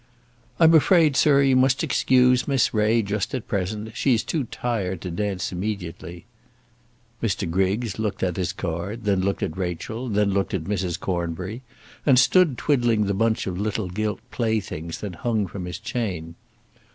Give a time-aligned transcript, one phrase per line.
[0.59, 3.95] "I'm afraid, sir, you must excuse Miss Ray just at present.
[3.95, 6.25] She's too tired to dance immediately."
[7.21, 7.47] Mr.
[7.47, 10.99] Griggs looked at his card, then looked at Rachel, then looked at Mrs.
[10.99, 11.61] Cornbury,
[12.03, 16.33] and stood twiddling the bunch of little gilt playthings that hung from his chain.